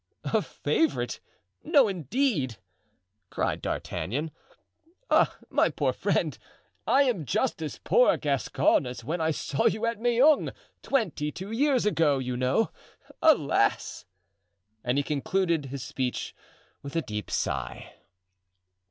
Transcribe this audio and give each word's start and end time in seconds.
"A 0.23 0.41
favorite! 0.41 1.19
no, 1.63 1.87
indeed!" 1.87 2.57
cried 3.29 3.61
D'Artagnan. 3.61 4.31
"Ah, 5.11 5.37
my 5.51 5.69
poor 5.69 5.93
friend! 5.93 6.39
I 6.87 7.03
am 7.03 7.23
just 7.23 7.61
as 7.61 7.77
poor 7.77 8.11
a 8.13 8.17
Gascon 8.17 8.87
as 8.87 9.03
when 9.03 9.21
I 9.21 9.29
saw 9.29 9.67
you 9.67 9.85
at 9.85 9.99
Meung, 10.01 10.49
twenty 10.81 11.31
two 11.31 11.51
years 11.51 11.85
ago, 11.85 12.17
you 12.17 12.35
know; 12.35 12.71
alas!" 13.21 14.05
and 14.83 14.97
he 14.97 15.03
concluded 15.03 15.65
his 15.67 15.83
speech 15.83 16.33
with 16.81 16.95
a 16.95 17.03
deep 17.03 17.29
sigh. 17.29 17.93